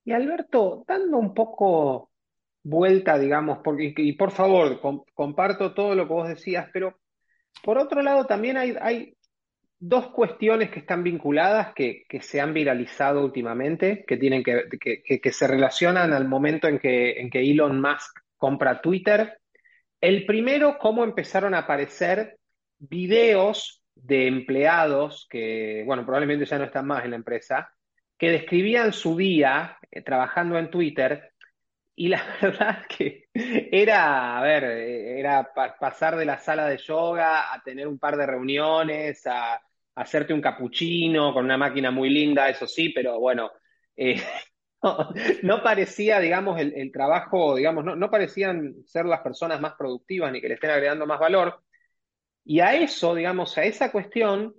[0.03, 2.11] Y Alberto, dando un poco
[2.63, 4.81] vuelta, digamos, porque, y por favor,
[5.13, 6.99] comparto todo lo que vos decías, pero
[7.63, 9.15] por otro lado, también hay,
[9.81, 14.69] dos cuestiones que están vinculadas, que, se han viralizado últimamente, que, tienen que,
[15.03, 19.39] que, se relacionan al momento en que, en que Elon Musk compra Twitter.
[19.99, 22.37] El primero, cómo empezaron a aparecer
[22.77, 27.73] videos de empleados que, bueno, probablemente ya no están más en la empresa,
[28.19, 31.31] que describían su día eh, trabajando en Twitter
[31.95, 37.63] y la verdad que era, a ver, era pasar de la sala de yoga a
[37.63, 39.59] tener un par de reuniones, a,
[39.95, 43.51] hacerte un capuchino con una máquina muy linda, eso sí, pero bueno,
[43.95, 44.21] eh,
[45.43, 50.47] no, parecía, digamos, el, trabajo, digamos, no, parecían ser las personas más productivas ni que
[50.47, 51.61] le estén agregando más valor.
[52.43, 54.55] Y a eso, digamos, a esa cuestión,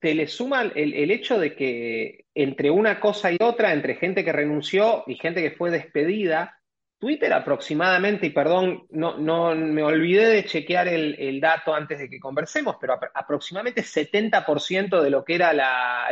[0.00, 4.24] se le suma el, el, hecho de que entre una cosa y otra, entre gente
[4.24, 6.57] que renunció y gente que fue despedida,
[6.98, 12.18] Twitter aproximadamente, y perdón, no, no me olvidé de chequear el, dato antes de que
[12.18, 16.08] conversemos, pero aproximadamente 70% de lo que era la,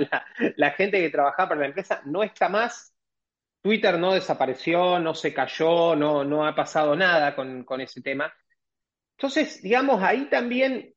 [0.57, 2.95] la, gente que trabajaba para la empresa no está más.
[3.63, 8.33] Twitter no desapareció, no se cayó, no, no ha pasado nada con, con ese tema.
[9.19, 10.95] Entonces, digamos, ahí también,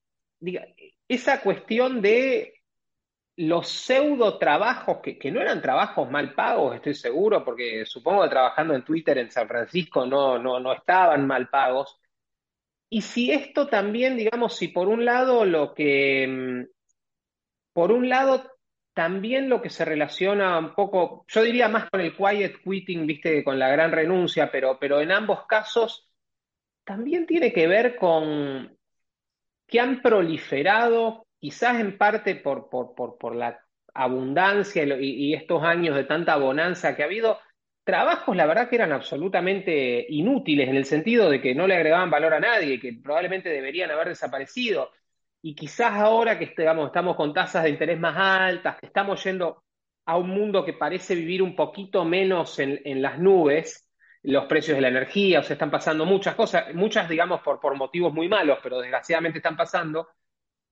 [1.08, 2.59] esa cuestión de
[3.40, 8.76] los pseudo trabajos, que, no eran trabajos mal pagos, estoy seguro, porque supongo que trabajando
[8.76, 12.02] en Twitter en San Francisco no, no, no estaban mal pagos.
[12.90, 16.66] Y si esto también, digamos, si por un lado lo que, mm,
[17.72, 18.52] por un lado
[18.94, 23.42] también lo que se relaciona un poco, yo diría más con el quiet quitting, viste,
[23.46, 26.12] con la gran renuncia, pero, pero en ambos casos
[26.84, 28.78] también tiene que ver con
[29.66, 33.60] que han proliferado quizás en parte por, por, la
[33.94, 37.40] abundancia y, estos años de tanta bonanza que ha habido,
[37.84, 42.12] trabajos la verdad que eran absolutamente inútiles en el sentido de que no le agregaban
[42.12, 44.92] valor a nadie, que probablemente deberían haber desaparecido.
[45.42, 49.64] Y quizás ahora que estamos con tasas de interés más altas, que estamos yendo
[50.06, 53.90] a un mundo que parece vivir un poquito menos en, en las nubes,
[54.24, 57.76] los precios de la energía, o sea, están pasando muchas cosas, muchas digamos por, por
[57.76, 60.10] motivos muy malos, pero desgraciadamente están pasando,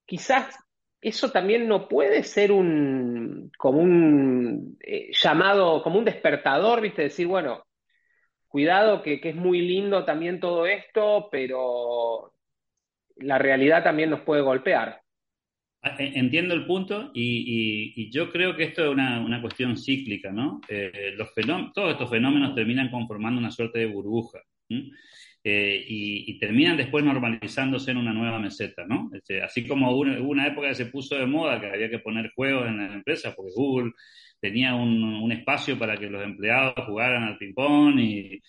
[0.07, 0.57] quizás
[0.99, 7.03] eso también no puede ser un como un eh, llamado, como un despertador, ¿viste?
[7.03, 7.63] Decir, bueno,
[8.47, 12.33] cuidado que, es muy lindo también todo esto, pero
[13.17, 15.01] la realidad también nos puede golpear.
[15.83, 20.61] Ah, entiendo el punto y, yo creo que esto es una, cuestión cíclica, ¿no?
[20.67, 21.15] Eh,
[21.73, 24.39] todos estos fenómenos terminan conformando una suerte de burbuja.
[25.43, 29.09] Eh, y, terminan después normalizándose en una nueva meseta, ¿no?
[29.13, 32.31] Este, así como hubo una, época que se puso de moda que había que poner
[32.35, 33.93] juegos en la empresa porque Google
[34.41, 38.41] tenía un, espacio para que los empleados jugaran al ping-pong y,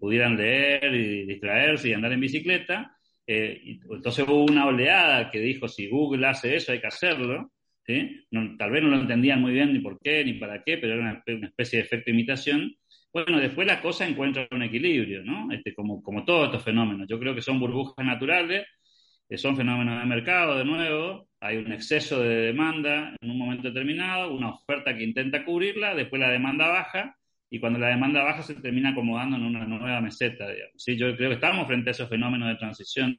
[0.00, 2.96] pudieran leer y distraerse y andar en bicicleta.
[3.26, 7.52] Eh, entonces hubo una oleada que dijo, si Google hace eso, hay que hacerlo.
[8.58, 11.02] tal vez no lo entendían muy bien ni por qué ni para qué, pero era
[11.02, 12.74] una, una especie de efecto imitación.
[13.12, 15.50] Bueno, después la cosa encuentra un equilibrio, ¿no?
[15.52, 17.08] Este, como, como todos estos fenómenos.
[17.08, 18.66] Yo creo que son burbujas naturales,
[19.28, 23.68] eh, son fenómenos de mercado, de nuevo, hay un exceso de demanda en un momento
[23.68, 27.16] determinado, una oferta que intenta cubrirla, después la demanda baja,
[27.50, 30.74] y cuando la demanda baja se termina acomodando en una nueva meseta, digamos.
[30.76, 30.96] ¿sí?
[30.96, 33.18] Yo creo que estamos frente a esos fenómenos de transición.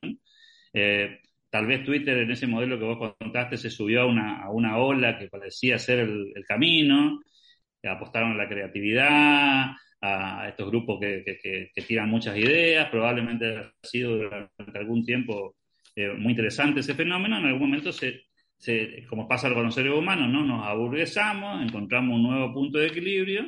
[0.74, 4.52] Eh, tal vez Twitter en ese modelo que vos contaste se subió a una, a
[4.52, 7.20] una ola que parecía ser el, el camino,
[7.90, 11.24] apostaron a la creatividad, a estos grupos que,
[11.74, 15.56] que, tiran muchas ideas, probablemente ha sido durante algún tiempo
[15.96, 18.24] eh, muy interesante ese fenómeno, en algún momento se,
[18.58, 20.44] se, como pasa con los seres humanos, ¿no?
[20.44, 23.48] nos aburguesamos, encontramos un nuevo punto de equilibrio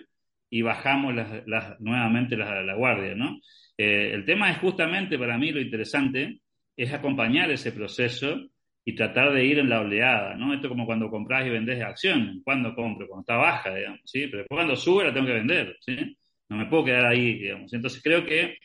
[0.49, 3.15] y bajamos las, nuevamente la, la, guardia.
[3.15, 3.39] ¿no?
[3.77, 6.39] Eh, el tema es justamente para mí lo interesante,
[6.75, 8.49] es acompañar ese proceso
[8.85, 10.53] y tratar de ir en la oleada, ¿no?
[10.53, 12.41] Esto es como cuando compras y vendes acción.
[12.43, 13.07] ¿Cuándo compro?
[13.07, 14.27] Cuando está baja, ¿sí?
[14.27, 16.17] Pero después cuando sube la tengo que vender, ¿sí?
[16.49, 17.73] No me puedo quedar ahí, digamos.
[17.73, 18.57] Entonces creo que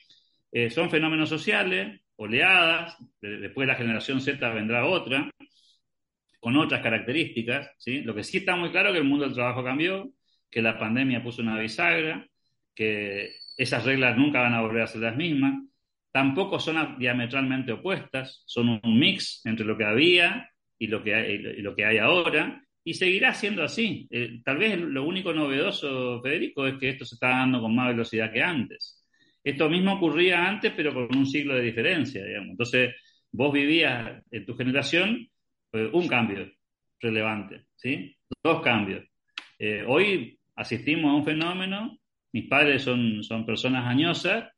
[0.52, 5.30] eh, son fenómenos sociales, oleadas, después de la generación Z vendrá otra,
[6.40, 8.02] con otras características, ¿sí?
[8.02, 10.10] Lo que sí está muy claro es que el mundo del trabajo cambió,
[10.50, 12.26] que la pandemia puso una bisagra,
[12.74, 15.54] que esas reglas nunca van a volver a ser las mismas,
[16.18, 21.38] tampoco son diametralmente opuestas, son un mix entre lo que había y lo que hay,
[21.62, 24.08] lo que hay ahora, y seguirá siendo así.
[24.10, 27.90] Eh, tal vez lo único novedoso, Federico, es que esto se está dando con más
[27.90, 29.06] velocidad que antes.
[29.44, 32.50] Esto mismo ocurría antes, pero con un siglo de diferencia, digamos.
[32.50, 32.96] Entonces,
[33.30, 35.24] vos vivías en tu generación
[35.72, 36.50] eh, un cambio
[36.98, 38.12] relevante, ¿sí?
[38.42, 39.04] Dos cambios.
[39.56, 41.96] Eh, hoy asistimos a un fenómeno,
[42.32, 44.48] mis padres son, son personas añosas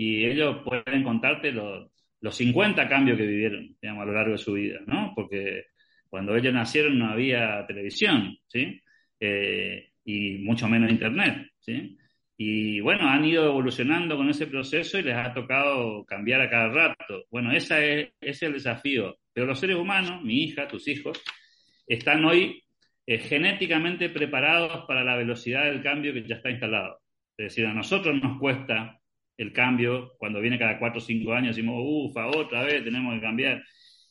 [0.00, 4.38] y ellos pueden contarte los, los 50 cambios que vivieron digamos, a lo largo de
[4.38, 5.12] su vida, ¿no?
[5.12, 5.64] Porque
[6.08, 8.80] cuando ellos nacieron no había televisión, ¿sí?
[9.18, 11.98] Eh, y mucho menos internet, ¿sí?
[12.36, 16.68] Y bueno, han ido evolucionando con ese proceso y les ha tocado cambiar a cada
[16.68, 17.24] rato.
[17.28, 19.18] Bueno, ese es, ese es el desafío.
[19.32, 21.20] Pero los seres humanos, mi hija, tus hijos,
[21.88, 22.62] están hoy
[23.04, 27.00] eh, genéticamente preparados para la velocidad del cambio que ya está instalado.
[27.36, 28.97] Es decir, a nosotros nos cuesta
[29.38, 33.20] el cambio cuando viene cada cuatro o cinco años, decimos, ufa, otra vez tenemos que
[33.20, 33.64] cambiar.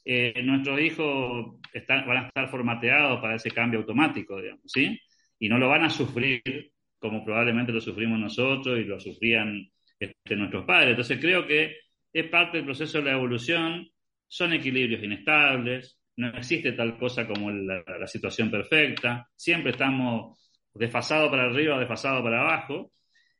[0.03, 4.99] Eh, nuestros hijos están, van a estar formateados para ese cambio automático, digamos, ¿sí?
[5.37, 10.35] Y no lo van a sufrir como probablemente lo sufrimos nosotros y lo sufrían este,
[10.35, 10.91] nuestros padres.
[10.91, 11.75] Entonces creo que
[12.11, 13.87] es parte del proceso de la evolución,
[14.27, 21.43] son equilibrios inestables, no existe tal cosa como la, situación perfecta, siempre estamos desfasados para
[21.43, 22.91] arriba, desfasados para abajo.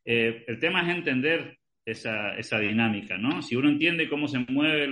[0.05, 1.56] Eh, el tema es entender
[1.87, 3.41] esa, esa dinámica, ¿no?
[3.41, 4.83] Si uno entiende cómo se mueve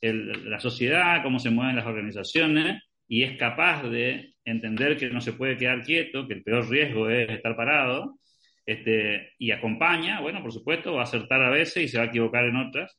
[0.00, 5.20] el, la sociedad, cómo se mueven las organizaciones y es capaz de entender que no
[5.20, 8.18] se puede quedar quieto, que el peor riesgo es estar parado,
[8.64, 12.06] este, y acompaña, bueno, por supuesto, va a acertar a veces y se va a
[12.06, 12.96] equivocar en otras,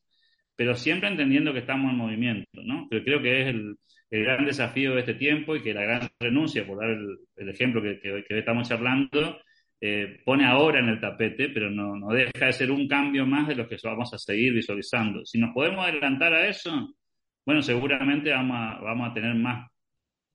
[0.56, 2.88] pero siempre entendiendo que estamos en movimiento, ¿no?
[2.90, 3.78] Pero creo que es el,
[4.10, 7.82] el gran desafío de este tiempo y que la gran renuncia, por dar el, ejemplo
[7.82, 9.40] que, que, que, estamos charlando,
[9.84, 13.48] eh, pone ahora en el tapete, pero no, no, deja de ser un cambio más
[13.48, 15.26] de los que vamos a seguir visualizando.
[15.26, 16.96] Si nos podemos adelantar a eso,
[17.44, 19.72] bueno, seguramente vamos a, vamos a tener más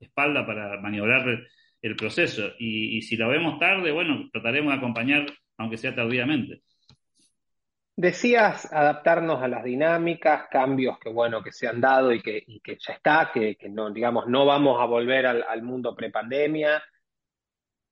[0.01, 1.47] espalda para maniobrar
[1.81, 2.51] el proceso.
[2.59, 5.27] Y, si lo vemos tarde, bueno, trataremos de acompañar,
[5.59, 6.63] aunque sea tardíamente.
[7.95, 12.77] Decías adaptarnos a las dinámicas, cambios que bueno que se han dado y que, que
[12.79, 16.83] ya está, que, que, no digamos no vamos a volver al, al mundo prepandemia,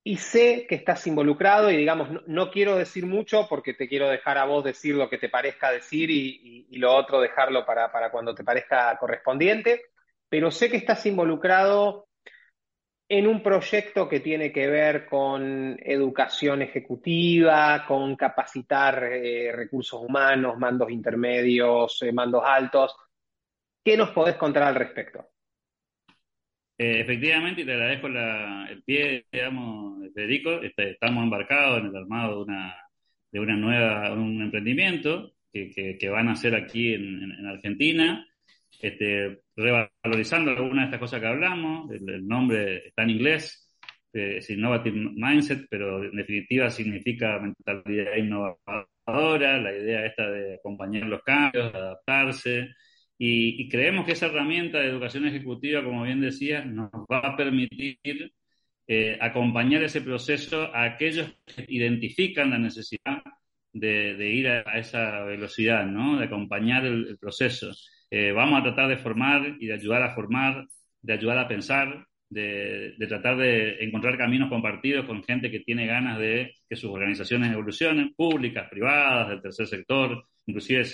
[0.07, 4.11] y sé que estás involucrado y digamos, no, no, quiero decir mucho porque te quiero
[4.11, 7.91] dejar a vos decir lo que te parezca decir y, y, lo otro dejarlo para,
[7.91, 9.81] para, cuando te parezca correspondiente,
[10.29, 12.07] pero sé que estás involucrado
[13.09, 20.59] en un proyecto que tiene que ver con educación ejecutiva, con capacitar eh, recursos humanos,
[20.59, 22.95] mandos intermedios, eh, mandos altos.
[23.83, 25.34] ¿Qué nos podés contar al respecto?
[26.77, 30.61] Eh, efectivamente, y te agradezco la, el pie, digamos, Federico.
[30.63, 32.77] Este, estamos embarcados en el armado de una,
[33.31, 38.27] de una nueva, un emprendimiento que, que, van a hacer aquí en, en, en Argentina,
[38.81, 41.91] este, revalorizando algunas de estas cosas que hablamos.
[41.93, 43.73] El, nombre está en inglés,
[44.13, 51.05] eh, es Innovative Mindset, pero en definitiva significa mentalidad innovadora, la idea esta de acompañar
[51.05, 52.69] los cambios, adaptarse.
[53.19, 57.37] Y, y, creemos que esa herramienta de educación ejecutiva, como bien decía, nos va a
[57.37, 57.99] permitir
[58.87, 63.23] eh, acompañar ese proceso a aquellos que identifican la necesidad
[63.73, 66.19] de, de ir a, esa velocidad, ¿no?
[66.19, 67.71] de acompañar el, el proceso.
[68.11, 70.67] Eh, vamos a tratar de formar y de ayudar a formar,
[71.03, 75.87] de ayudar a pensar, de, de, tratar de encontrar caminos compartidos con gente que tiene
[75.87, 80.85] ganas de que sus organizaciones evolucionen, públicas, privadas, del tercer sector, inclusive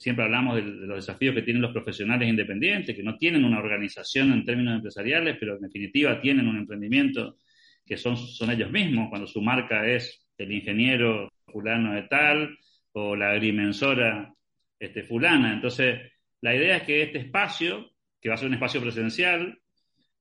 [0.00, 4.32] siempre hablamos de, los desafíos que tienen los profesionales independientes, que no tienen una organización
[4.32, 7.36] en términos empresariales, pero en definitiva tienen un emprendimiento
[7.84, 12.56] que son, son ellos mismos, cuando su marca es el ingeniero fulano de tal
[12.92, 14.32] o la agrimensora
[14.78, 15.52] este, fulana.
[15.52, 16.00] Entonces,
[16.40, 17.90] la idea es que este espacio
[18.20, 19.58] que va a ser un espacio presencial,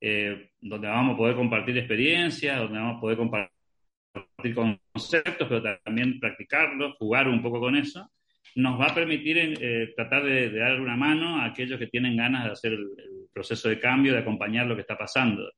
[0.01, 6.19] eh, donde vamos a poder compartir experiencias, donde vamos a poder compartir conceptos, pero también
[6.19, 8.09] practicarlos, jugar un poco con eso,
[8.55, 12.45] nos va a permitir eh, tratar de, dar una mano a aquellos que tienen ganas
[12.45, 12.87] de hacer el,
[13.31, 15.49] proceso de cambio, de acompañar lo que está pasando.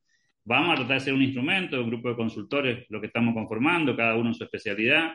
[0.44, 3.96] Vamos a tratar de ser un instrumento, un grupo de consultores, lo que estamos conformando,
[3.96, 5.14] cada uno en su especialidad,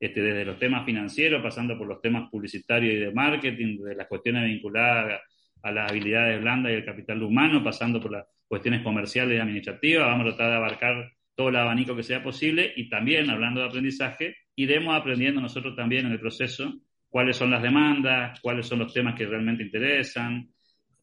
[0.00, 4.06] este, desde los temas financieros, pasando por los temas publicitarios y de marketing, de las
[4.06, 5.20] cuestiones vinculadas
[5.62, 9.40] a, a las habilidades blandas y el capital humano, pasando por las cuestiones comerciales y
[9.40, 10.06] administrativas.
[10.06, 13.66] Vamos a tratar de abarcar todo el abanico que sea posible y también, hablando de
[13.66, 16.74] aprendizaje, iremos aprendiendo nosotros también en el proceso
[17.08, 20.48] cuáles son las demandas, cuáles son los temas que realmente interesan,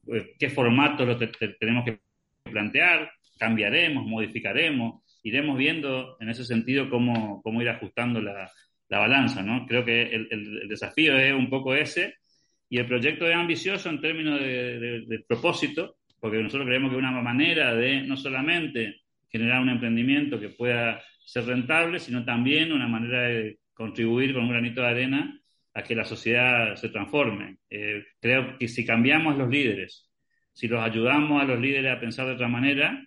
[0.08, 1.18] eh, qué formatos
[1.60, 2.00] tenemos que
[2.44, 8.50] plantear, cambiaremos, modificaremos, iremos viendo en ese sentido cómo, cómo ir ajustando la,
[8.90, 9.66] la balanza, ¿no?
[9.66, 12.16] Creo que el, el, desafío es un poco ese
[12.70, 16.98] y el proyecto es ambicioso en términos de, de, de propósito, porque nosotros creemos que
[16.98, 22.88] una manera de no solamente generar un emprendimiento que pueda ser rentable, sino también una
[22.88, 25.42] manera de contribuir con un granito de arena
[25.76, 27.58] a que la sociedad se transforme.
[27.70, 30.10] Eh, creo que si cambiamos los líderes,
[30.54, 33.06] si los ayudamos a los líderes a pensar de otra manera,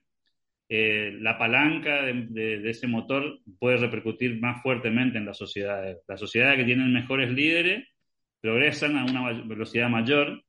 [0.69, 5.99] eh, la palanca de, ese motor puede repercutir más fuertemente en las sociedades.
[6.07, 7.89] Las sociedades que tienen mejores líderes
[8.41, 10.45] progresan a una velocidad mayor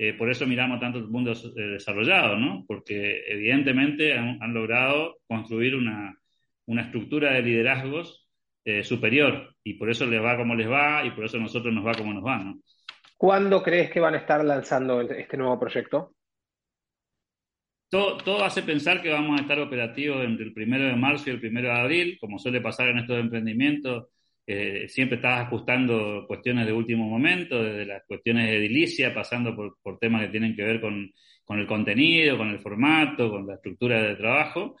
[0.00, 2.64] eh, por eso miramos tanto el mundo eh, desarrollado, ¿no?
[2.68, 6.16] Porque evidentemente han, han logrado construir una,
[6.66, 8.27] una, estructura de liderazgos
[8.68, 11.72] eh, superior y por eso les va como les va y por eso a nosotros
[11.72, 12.60] nos va como nos va, ¿no?
[13.16, 16.12] ¿Cuándo crees que van a estar lanzando este nuevo proyecto?
[17.88, 21.32] Todo, todo, hace pensar que vamos a estar operativos entre el primero de marzo y
[21.32, 24.08] el primero de abril, como suele pasar en estos emprendimientos
[24.50, 29.76] eh, siempre estás ajustando cuestiones de último momento, desde las cuestiones de edilicia, pasando por,
[29.82, 31.10] por temas que tienen que ver con,
[31.44, 34.76] con, el contenido, con el formato, con la estructura de trabajo.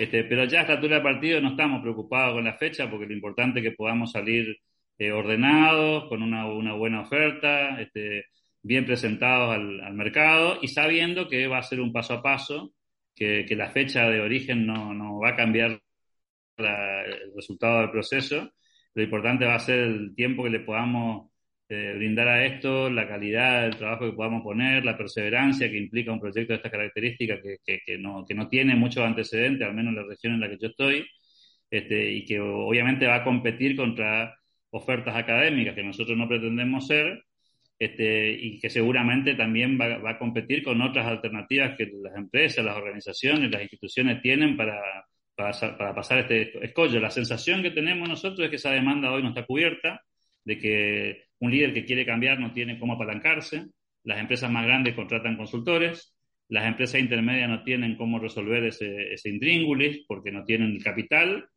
[0.00, 3.04] Este, pero ya a esta altura del partido no estamos preocupados con la fecha porque
[3.04, 4.56] lo importante es que podamos salir
[4.98, 8.24] eh, ordenados, con una, buena oferta, este,
[8.62, 12.72] bien presentados al, mercado y sabiendo que va a ser un paso a paso,
[13.14, 15.78] que, que la fecha de origen no, va a cambiar
[16.56, 18.52] el resultado del proceso.
[18.94, 21.29] Lo importante va a ser el tiempo que le podamos
[21.72, 26.10] eh, brindar a esto, la calidad del trabajo que podamos poner, la perseverancia que implica
[26.12, 29.92] un proyecto de estas características que, que, no, que no tiene muchos antecedentes, al menos
[29.92, 31.06] en la región en la que yo estoy,
[31.70, 34.36] este, y que obviamente va a competir contra
[34.70, 37.22] ofertas académicas que nosotros no pretendemos ser,
[37.78, 42.64] este, y que seguramente también va, va, a competir con otras alternativas que las empresas,
[42.64, 44.80] las organizaciones, las instituciones tienen para,
[45.36, 46.98] para, para, pasar este escollo.
[46.98, 50.02] La sensación que tenemos nosotros es que esa demanda hoy no está cubierta,
[50.44, 53.66] de que un líder que quiere cambiar no tiene cómo apalancarse,
[54.04, 56.14] las empresas más grandes contratan consultores,
[56.48, 61.48] las empresas intermedias no tienen cómo resolver ese, ese intríngulis porque no tienen capital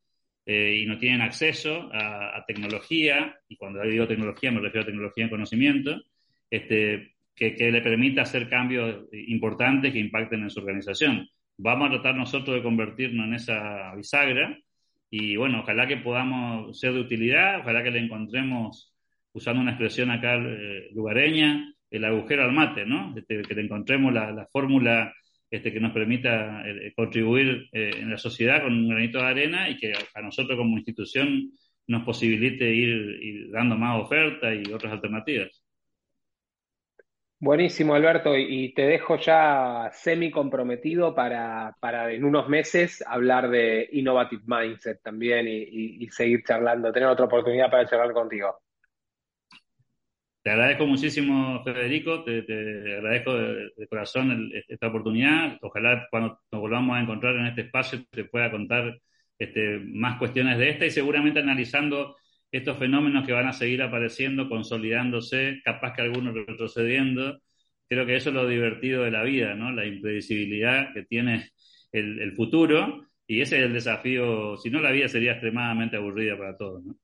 [0.45, 4.85] eh, y no tienen acceso a, a, tecnología, y cuando digo tecnología me refiero a
[4.85, 6.01] tecnología en conocimiento,
[6.49, 11.27] este, que, que le permita hacer cambios importantes que impacten en su organización.
[11.57, 14.57] Vamos a tratar nosotros de convertirnos en esa bisagra
[15.09, 18.92] y bueno, ojalá que podamos ser de utilidad, ojalá que le encontremos,
[19.33, 23.13] usando una expresión acá eh, lugareña, el agujero al mate, ¿no?
[23.17, 25.13] Este, que le encontremos la, la fórmula
[25.53, 29.69] este, que nos permita eh, contribuir eh, en la sociedad con un granito de arena
[29.69, 31.51] y que a, nosotros como institución
[31.85, 35.61] nos posibilite ir, dando más ofertas y otras alternativas.
[37.39, 43.89] Buenísimo, Alberto, y te dejo ya semi comprometido para, para en unos meses hablar de
[43.91, 48.57] Innovative Mindset también y, seguir charlando, tener otra oportunidad para charlar contigo.
[50.43, 52.39] Te agradezco muchísimo, Federico, te,
[52.97, 55.57] agradezco de, corazón esta oportunidad.
[55.61, 58.99] Ojalá cuando nos volvamos a encontrar en este espacio te pueda contar
[59.39, 62.17] este, más cuestiones de esta y seguramente analizando
[62.51, 67.41] estos fenómenos que van a seguir apareciendo, consolidándose, capaz que algunos retrocediendo.
[67.87, 69.71] Creo que eso es lo divertido de la vida, ¿no?
[69.71, 71.51] La impredecibilidad que tiene
[71.93, 76.37] el, el futuro y ese es el desafío, si no la vida sería extremadamente aburrida
[76.37, 76.95] para todos, ¿no?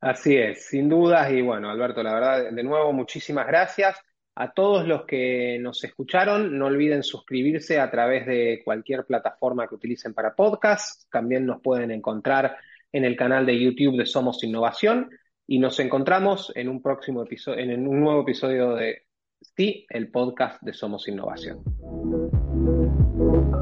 [0.00, 1.30] Así es, sin dudas.
[1.32, 3.96] Y bueno, Alberto, la verdad, de nuevo, muchísimas gracias.
[4.34, 9.76] A todos los que nos escucharon, no olviden suscribirse a través de cualquier plataforma que
[9.76, 11.10] utilicen para podcast.
[11.10, 12.56] También nos pueden encontrar
[12.92, 15.10] en el canal de YouTube de Somos Innovación
[15.46, 19.06] y nos encontramos en un próximo episodio, en un nuevo episodio de
[19.56, 21.62] Sí, el podcast de Somos Innovación.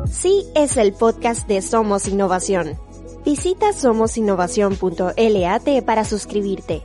[0.07, 2.77] Sí es el podcast de Somos Innovación.
[3.25, 6.83] Visita somosinnovación.lat para suscribirte.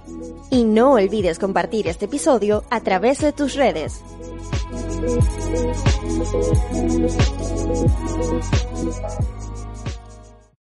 [0.50, 4.02] Y no olvides compartir este episodio a través de tus redes.